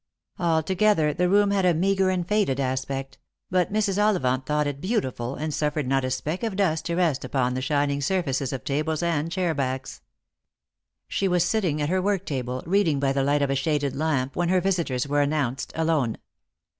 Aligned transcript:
Altogether, 0.39 1.13
the 1.13 1.29
room 1.29 1.51
had 1.51 1.63
a 1.63 1.75
meagre 1.75 2.09
and 2.09 2.27
faded 2.27 2.59
aspect; 2.59 3.19
but 3.51 3.71
Mrs. 3.71 4.01
Ollivant 4.03 4.47
thought 4.47 4.65
it 4.65 4.81
beautiful, 4.81 5.35
and 5.35 5.53
suffered 5.53 5.85
not 5.87 6.03
a 6.03 6.09
speck 6.09 6.41
of 6.41 6.55
dust 6.55 6.85
to 6.85 6.95
rest 6.95 7.23
upon 7.23 7.53
the 7.53 7.61
shining 7.61 8.01
surfaces 8.01 8.51
of 8.51 8.63
tables 8.63 9.03
and 9.03 9.31
chair 9.31 9.53
backs. 9.53 10.01
She 11.07 11.27
was 11.27 11.43
sitting 11.43 11.79
at 11.83 11.89
her 11.89 12.01
work 12.01 12.25
table, 12.25 12.63
reading 12.65 12.99
by 12.99 13.13
the 13.13 13.21
light 13.23 13.43
of 13.43 13.51
a 13.51 13.55
shaded 13.55 13.95
lamp, 13.95 14.35
when 14.35 14.49
her 14.49 14.59
visitors 14.59 15.07
were 15.07 15.21
announced, 15.21 15.71
alone. 15.75 16.17